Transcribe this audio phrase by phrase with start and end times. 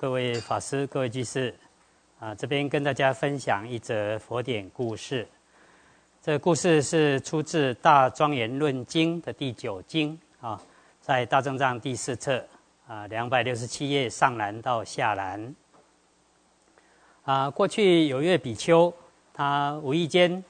[0.00, 1.52] 各位法师、各位居士，
[2.20, 5.26] 啊，这边跟大家分享一则佛典故事。
[6.22, 10.62] 这故事是出自《大庄严论经》的第九经啊，
[11.00, 12.46] 在大正藏第四册
[12.86, 15.52] 啊，两百六十七页上栏到下栏。
[17.24, 18.94] 啊，过去有一位比丘，
[19.34, 20.44] 他无意间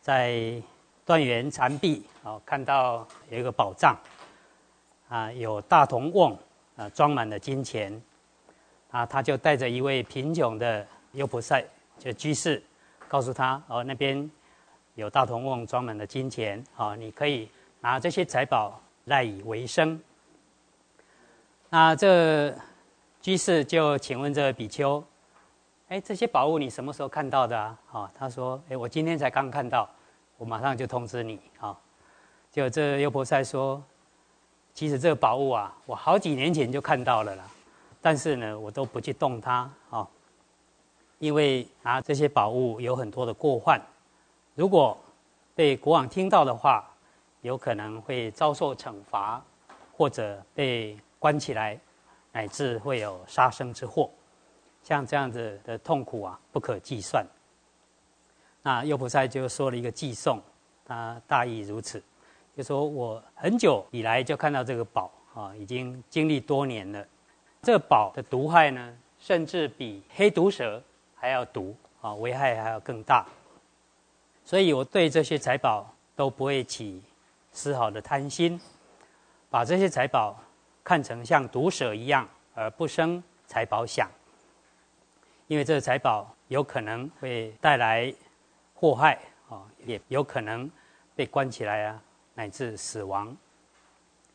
[0.00, 0.60] 在
[1.06, 3.96] 断垣残壁啊，看到有一个宝藏
[5.08, 6.36] 啊，有大铜瓮
[6.74, 8.02] 啊，装满了金钱
[8.90, 11.64] 啊，他就带着一位贫穷的优婆塞
[11.98, 12.62] 就居士，
[13.08, 14.30] 告诉他哦，那边。
[14.96, 17.48] 有大铜瓮装满了金钱，啊，你可以
[17.80, 19.98] 拿这些财宝赖以为生。
[21.70, 22.52] 那这
[23.22, 25.02] 居士就请问这比丘
[25.88, 29.88] ：“哎，这些宝物你什么时候看到的啊？”啊，他说：“哎，我今天才刚看到，
[30.36, 31.74] 我马上就通知你。”啊，
[32.50, 33.82] 就这优婆塞说
[34.74, 37.44] ：“其实这个宝物啊，我好几年前就看到了啦，
[38.00, 40.08] 但是呢，我都不去动它，啊，
[41.18, 43.80] 因为拿这些宝物有很多的过患。”
[44.56, 44.98] 如果
[45.54, 46.88] 被国王听到的话，
[47.42, 49.42] 有可能会遭受惩罚，
[49.92, 51.78] 或者被关起来，
[52.32, 54.10] 乃至会有杀生之祸。
[54.82, 57.24] 像这样子的痛苦啊，不可计算。
[58.62, 60.42] 那优菩塞就说了一个寄颂，
[60.84, 62.02] 他大意如此，
[62.56, 67.06] 就说我很久以来就看到这个宝啊，已经经历多年了。
[67.62, 70.82] 这宝的毒害呢，甚至比黑毒蛇
[71.14, 73.26] 还要毒啊，危害还要更大。
[74.44, 77.02] 所以我对这些财宝都不会起
[77.52, 78.58] 丝毫的贪心，
[79.50, 80.42] 把这些财宝
[80.82, 84.08] 看成像毒蛇一样，而不生财宝想。
[85.46, 88.12] 因为这个财宝有可能会带来
[88.72, 90.70] 祸害啊，也有可能
[91.14, 92.02] 被关起来啊，
[92.34, 93.36] 乃至死亡。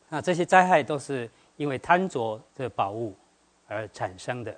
[0.08, 3.14] 那这些灾害都是因为贪着这宝物
[3.66, 4.56] 而产生的。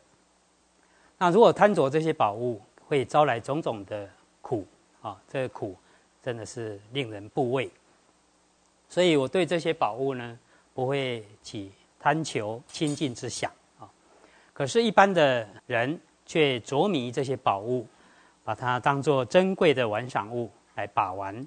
[1.17, 4.09] 那如果贪着这些宝物，会招来种种的
[4.41, 4.67] 苦。
[5.01, 5.77] 啊，这个苦
[6.21, 7.71] 真的是令人不畏，
[8.89, 10.37] 所以我对这些宝物呢，
[10.75, 11.71] 不会起
[12.01, 13.49] 贪求亲近之想
[13.79, 13.89] 啊。
[14.53, 17.87] 可是，一般的人却着迷这些宝物，
[18.43, 21.47] 把它当作珍贵的玩赏物来把玩，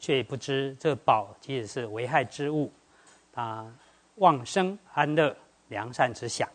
[0.00, 2.68] 却不知这宝即使是危害之物，
[3.32, 3.64] 它
[4.16, 5.34] 旺生安乐
[5.68, 6.48] 良善之想。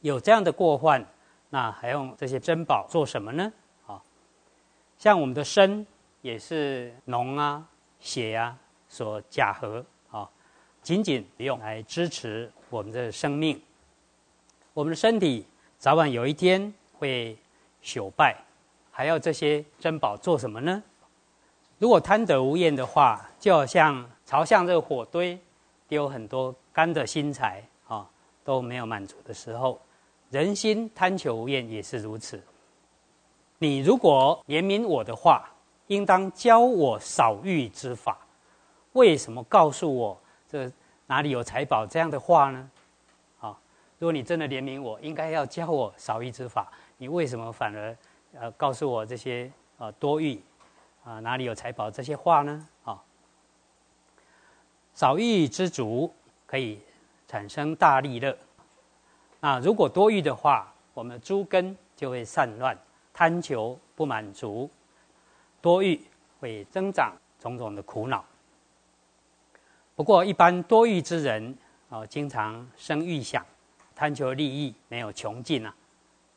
[0.00, 1.04] 有这样的过患，
[1.50, 3.52] 那还用这些珍宝做什么呢？
[3.86, 4.02] 啊
[4.98, 5.86] 像我们的身
[6.22, 7.66] 也是脓啊、
[7.98, 8.56] 血啊
[8.88, 10.28] 所假合啊，
[10.82, 13.60] 仅仅用来支持我们的生命。
[14.72, 15.46] 我们的身体
[15.78, 17.36] 早晚有一天会
[17.82, 18.36] 朽败，
[18.90, 20.82] 还要这些珍宝做什么呢？
[21.78, 25.38] 如果贪得无厌的话，就好像朝向这个火堆
[25.94, 28.08] 有很多干的薪柴啊，
[28.44, 29.80] 都没有满足的时候，
[30.30, 32.42] 人心贪求无厌也是如此。
[33.58, 35.48] 你如果怜悯我的话，
[35.86, 38.18] 应当教我少欲之法。
[38.92, 40.70] 为什么告诉我这
[41.06, 42.70] 哪里有财宝这样的话呢？
[43.40, 43.58] 啊，
[43.98, 46.70] 如果你真的怜悯我，应该要教我少欲之法。
[46.96, 47.96] 你为什么反而
[48.38, 50.40] 呃告诉我这些呃多欲
[51.04, 52.68] 啊哪里有财宝这些话呢？
[52.84, 53.02] 啊，
[54.94, 56.12] 少欲知足
[56.46, 56.78] 可以
[57.26, 58.36] 产生大利乐。
[59.40, 62.76] 那如果多欲的话，我们诸根就会散乱。
[63.12, 64.68] 贪求不满足，
[65.60, 66.00] 多欲
[66.40, 68.24] 会增长种种的苦恼。
[69.94, 71.56] 不过，一般多欲之人
[71.88, 73.46] 啊，经常生欲想，
[73.94, 75.72] 贪求利益没有穷尽啊。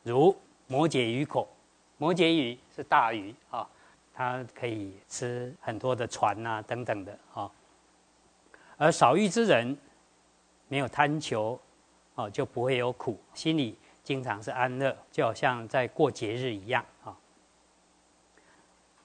[0.03, 0.35] 如
[0.67, 1.47] 摩羯鱼口，
[1.97, 3.67] 摩羯鱼是大鱼啊，
[4.13, 7.49] 它可以吃很多的船啊等等的啊。
[8.77, 9.77] 而少欲之人，
[10.67, 11.59] 没有贪求，
[12.15, 13.77] 哦，就不会有苦，心里。
[14.03, 17.13] 经常是安乐，就好像在过节日一样啊。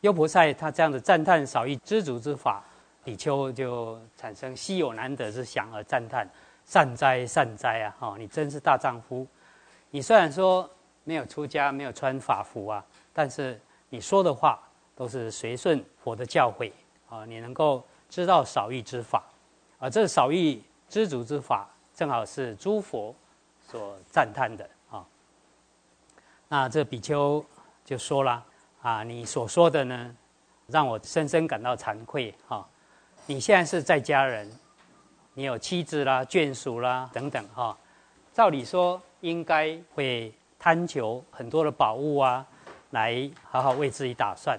[0.02, 2.62] 优婆塞他这样的赞叹少欲知足之法，
[3.02, 6.24] 比丘就产生稀有难得之想而赞叹：
[6.64, 7.96] 善哉善哉啊！
[7.98, 9.26] 哈，你真是大丈夫。
[9.90, 10.70] 你虽然说
[11.02, 14.62] 没有出家，没有穿法服啊，但是你说的话
[14.94, 16.70] 都是随顺佛的教诲
[17.08, 17.24] 啊。
[17.24, 19.24] 你能够知道少欲之法，
[19.82, 23.12] 啊这少欲知足之法，正好是诸佛
[23.68, 25.04] 所赞叹的啊。
[26.46, 27.44] 那这比丘
[27.84, 28.44] 就说了
[28.80, 30.14] 啊，你所说的呢，
[30.68, 32.64] 让我深深感到惭愧哈。
[33.26, 34.48] 你现在是在家人，
[35.34, 37.76] 你有妻子啦、眷属啦等等哈，
[38.32, 42.46] 照理说应该会贪求很多的宝物啊，
[42.90, 44.56] 来好好为自己打算。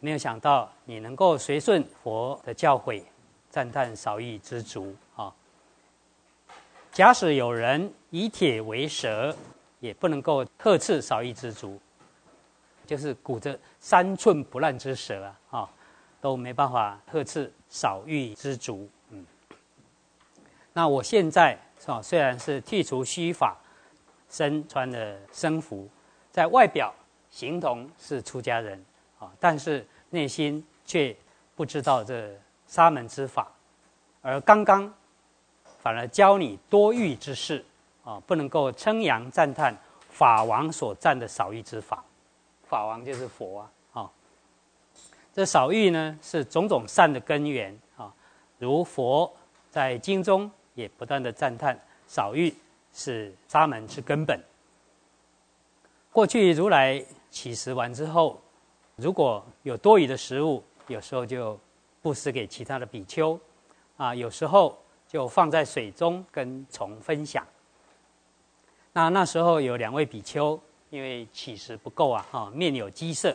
[0.00, 3.00] 没有想到你能够随顺佛的教诲，
[3.56, 5.32] 赞叹少欲知足啊。
[6.92, 9.34] 假使有人以铁为蛇，
[9.80, 11.80] 也不能够呵斥少欲知足，
[12.84, 15.70] 就是鼓着三寸不烂之舌啊，啊，
[16.20, 18.86] 都没办法呵斥少欲知足。
[19.08, 19.24] 嗯，
[20.74, 22.02] 那我现在是吧？
[22.02, 23.56] 虽然是剔除虚法，
[24.28, 25.88] 身穿的僧服，
[26.30, 26.94] 在外表
[27.30, 28.84] 形同是出家人
[29.18, 31.16] 啊，但是内心却
[31.54, 33.50] 不知道这沙门之法，
[34.22, 34.92] 而刚刚。
[35.78, 37.64] 反而教你多欲之事，
[38.02, 39.72] 啊，不能够称扬赞叹
[40.10, 42.02] 法王所赞的少欲之法。
[42.64, 44.10] 法王就是佛啊，啊，
[45.32, 48.12] 这少欲呢是种种善的根源啊。
[48.58, 49.32] 如佛
[49.70, 51.78] 在经中也不断的赞叹
[52.08, 52.52] 少欲
[52.92, 54.40] 是沙门之根本。
[56.10, 58.40] 过去如来乞食完之后，
[58.96, 61.56] 如果有多余的食物，有时候就
[62.06, 63.36] 布施给其他的比丘，
[63.96, 64.78] 啊，有时候。
[65.08, 67.46] 就放在水中跟虫分享。
[68.92, 70.60] 那那时候有两位比丘，
[70.90, 73.34] 因为乞食不够啊，哈，面有饥色。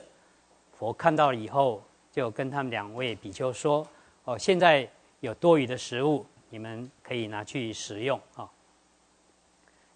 [0.77, 1.81] 佛看到了以后，
[2.11, 3.87] 就跟他们两位比丘说
[4.25, 4.87] ：“哦，现在
[5.21, 8.47] 有多余的食物，你们可以拿去食用啊。”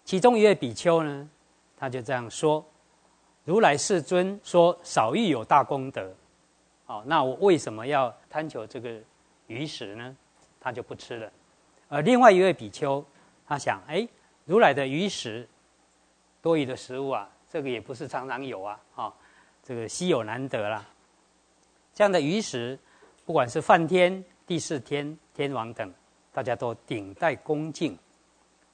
[0.02, 1.28] 其中一位比丘呢，
[1.76, 2.64] 他就这样说
[3.44, 6.10] ：“如来世尊说少欲有大功德，
[6.86, 9.00] 哦，那我为什么要贪求这个
[9.46, 10.16] 鱼食呢？”
[10.60, 11.30] 他就不吃了。
[11.88, 13.04] 而另外一位比丘，
[13.46, 14.06] 他想：哎，
[14.44, 15.48] 如来的鱼食，
[16.42, 19.14] 多余的食物啊，这个也不是常常有啊，啊，
[19.62, 20.84] 这个稀有难得啦。
[21.94, 22.76] 这样的鱼食，
[23.24, 25.92] 不管是梵天、第四天、天王等，
[26.32, 27.96] 大家都顶戴恭敬。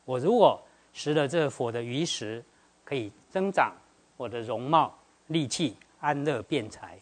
[0.06, 0.60] 我如果
[0.94, 2.42] 食了这佛的鱼食，
[2.84, 3.74] 可以增长
[4.16, 6.98] 我的容貌、力气、安乐、辩财。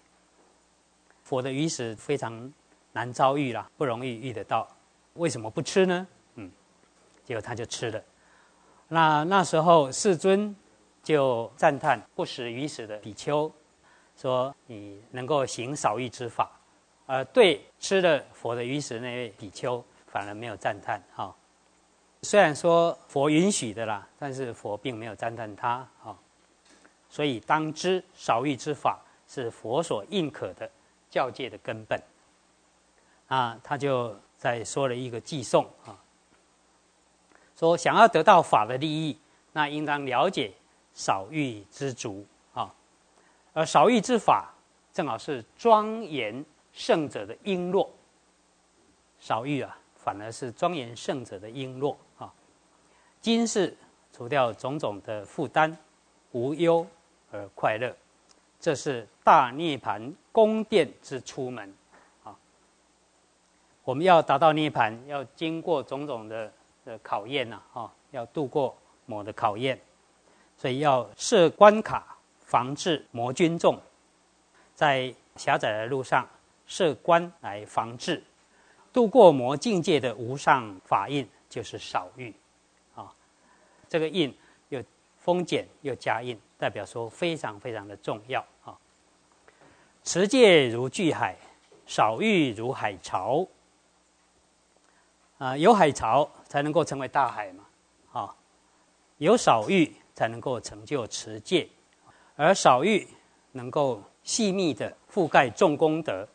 [1.31, 2.53] 佛的鱼食非常
[2.91, 4.67] 难遭遇啦，不容易遇得到。
[5.15, 6.05] 为什么不吃呢？
[6.35, 6.51] 嗯，
[7.23, 8.03] 结果他就吃了。
[8.89, 10.53] 那那时候世尊
[11.05, 13.49] 就赞叹不食鱼食的比丘，
[14.17, 16.51] 说你能够行少欲之法，
[17.07, 21.01] 而对吃了佛的鱼食那位比丘反而没有赞叹。
[21.15, 21.33] 哈，
[22.23, 25.89] 虽然说佛允许的啦，但是佛并没有赞叹他。
[26.03, 26.19] 哈，
[27.09, 28.99] 所以当知少欲之法
[29.29, 30.69] 是佛所认可的
[31.11, 32.03] 教界的根本。
[33.27, 34.17] 啊，他就。
[34.41, 35.93] 在说了一个寄送啊，
[37.55, 39.19] 说想要得到法的利益，
[39.53, 40.51] 那应当了解
[40.95, 42.25] 少欲知足
[42.55, 42.75] 啊，
[43.53, 44.55] 而少欲之法
[44.95, 46.43] 正好是庄严
[46.73, 47.87] 圣者的璎珞。
[49.19, 52.33] 少欲啊，反而是庄严圣者的璎珞啊。
[53.21, 53.77] 今世
[54.11, 55.77] 除掉种种的负担，
[56.33, 56.87] 无忧
[57.31, 57.95] 而快乐，
[58.61, 61.75] 这是大涅盘宫殿之出门。
[62.23, 62.37] 啊
[63.83, 66.53] 我们要达到涅盘，要经过种种的
[66.85, 68.77] 的考验呐，哈，要度过
[69.07, 69.81] 魔的考验，
[70.57, 73.81] 所以要设关卡，防治魔军众，
[74.75, 76.29] 在狭窄的路上
[76.67, 78.23] 设关来防治，
[78.93, 82.33] 度过魔境界的无上法印就是少欲，
[82.95, 83.13] 啊，
[83.89, 84.33] 这个印
[85.21, 88.77] 封减又加印，代表说非常非常的重要啊。
[90.03, 91.37] 持戒如巨海，
[91.87, 93.47] 少欲如海潮。
[95.39, 97.65] 啊，有海潮才能够成为大海嘛，
[98.13, 98.37] 啊，
[99.17, 101.67] 有少欲才能够成就持戒，
[102.37, 103.09] 而少欲
[103.53, 106.29] 能够细密的覆盖众功德，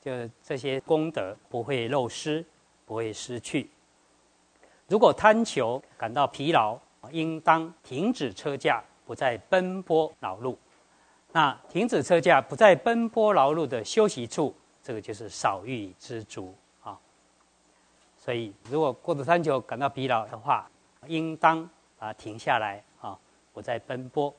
[0.00, 0.10] 就
[0.42, 2.42] 这些功德不会漏失，
[2.86, 3.70] 不会失去。
[4.86, 6.78] 如果贪求感到疲劳，
[7.10, 10.56] 应当停止车驾，不再奔波劳碌。
[11.32, 16.98] 那停止车驾，不再奔波劳碌的休息处，这个就是少欲知足啊。
[18.16, 20.70] 所以，如果过度贪求感到疲劳的话，
[21.06, 23.18] 应当啊停下来啊，
[23.52, 24.34] 不再奔波。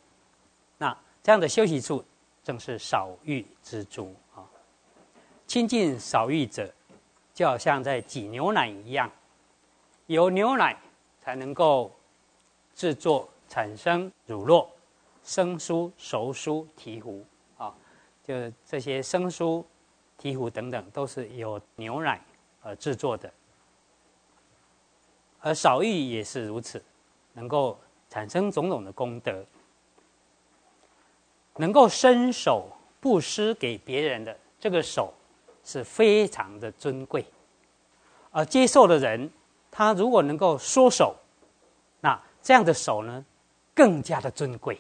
[0.78, 2.04] 那这样的休息处，
[2.44, 4.44] 正是少欲知足啊。
[5.46, 6.72] 亲近少欲者，
[7.34, 9.10] 就好像在挤牛奶一样，
[10.08, 10.76] 有牛奶
[11.20, 11.92] 才能够
[12.80, 14.66] 制作产生乳酪、
[15.22, 17.26] 生酥、熟酥、提壶
[17.58, 17.76] 啊，
[18.24, 18.34] 就
[18.66, 19.62] 这些生酥、
[20.18, 22.22] 提壶等等，都是由牛奶
[22.62, 23.30] 而制作的。
[25.42, 26.82] 而少欲也是如此，
[27.34, 27.78] 能够
[28.10, 29.44] 产生种种的功德，
[31.58, 32.70] 能够伸手
[33.02, 35.14] 布施给别人的这个手
[35.66, 37.26] 是非常的尊贵，
[38.32, 39.30] 而接受的人，
[39.70, 41.14] 他如果能够缩手，
[42.42, 43.26] 这样的手呢，
[43.74, 44.80] 更加的尊贵。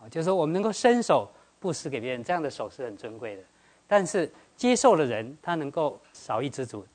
[0.00, 3.42] 啊，就是说我们能够伸手布施给别人，这样的手是很尊贵的。
[3.86, 6.86] 但是接受的人，他能够少欲知足，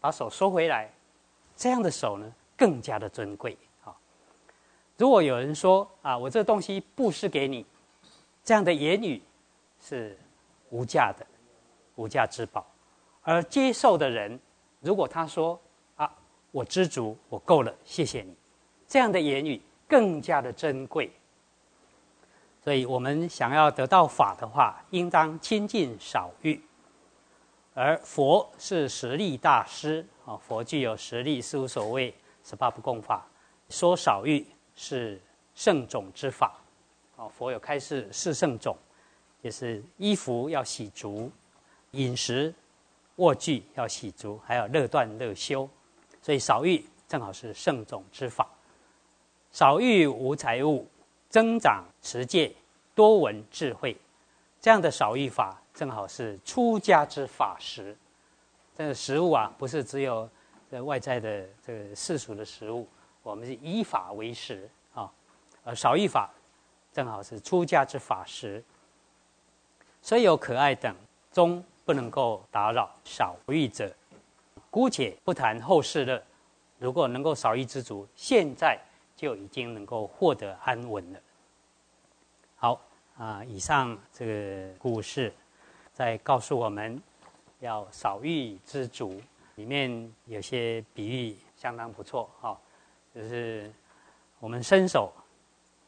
[0.00, 0.90] 把手收回来。
[1.54, 3.56] 这样的手呢，更加的尊贵。
[3.84, 3.94] 啊，
[4.96, 7.66] 如果有人说啊，我这东西布施给你，
[8.42, 9.22] 这样的言语
[9.80, 10.16] 是
[10.70, 11.26] 无价的，
[11.96, 12.66] 无价之宝。
[13.22, 14.40] 而接受的人，
[14.80, 15.60] 如果他说
[15.96, 16.10] 啊，
[16.50, 18.34] 我知足，我够了，谢谢你，
[18.88, 21.12] 这样的言语更加的珍贵。
[22.64, 26.60] 所以我们想要得到法的话，应当亲近少欲。
[27.74, 33.24] 而佛是实力大师啊，佛具有实力，是无所谓十八不共法。
[33.68, 35.20] 说少欲是
[35.54, 36.58] 圣种之法
[37.16, 38.76] 啊，佛有开示四圣种，
[39.42, 41.30] 就是衣服要洗足，
[41.92, 42.52] 饮食
[43.16, 45.68] 卧具要洗足，还有乐断乐修。
[46.20, 48.48] 所以少欲正好是圣种之法。
[49.50, 50.86] 少欲无财物。
[51.30, 52.50] 增长持戒，
[52.94, 53.94] 多闻智慧，
[54.62, 57.94] 这样的少欲法，正好是出家之法食。
[58.74, 60.26] 这个食物啊，不是只有
[60.70, 62.88] 这外在的这个世俗的食物，
[63.22, 65.12] 我们是以法为食啊。
[65.62, 66.30] 而少欲法，
[66.94, 68.64] 正好是出家之法食。
[70.00, 70.96] 虽有可爱等，
[71.30, 73.94] 终不能够打扰少欲者。
[74.70, 76.22] 姑且不谈后世乐，
[76.78, 78.80] 如果能够少欲知足，现在。
[79.18, 81.18] 就已经能够获得安稳了。
[82.54, 82.80] 好
[83.16, 85.34] 啊，以上这个故事
[85.92, 87.02] 在告诉我们
[87.58, 89.20] 要少欲知足，
[89.56, 92.56] 里面有些比喻相当不错哈，
[93.12, 93.68] 就是
[94.38, 95.12] 我们伸手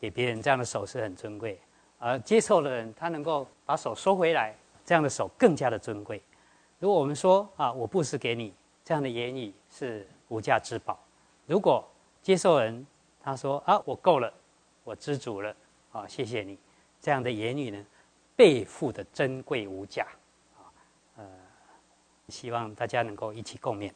[0.01, 1.57] 给别人这样的手是很尊贵，
[2.01, 4.53] 而接受的人他能够把手收回来，
[4.85, 6.21] 这样的手更加的尊贵。
[6.81, 8.53] 如果我们说啊，我布施给你
[8.85, 10.99] 这样的言语是无价之宝，
[11.47, 11.89] 如果
[12.23, 12.85] 接受人。
[13.23, 14.33] 他说：“啊，我够了，
[14.83, 15.55] 我知足了，
[15.93, 16.59] 啊，谢谢你。
[17.01, 17.87] 这样的言语呢，
[18.35, 20.07] 背负的珍贵无价，
[20.57, 20.65] 啊，
[21.17, 21.29] 呃，
[22.29, 23.93] 希望大家能够一起共勉。”